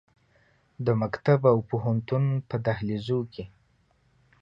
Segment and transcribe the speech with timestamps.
[0.85, 3.45] د مکتب او پوهنتون په دهلیزو کې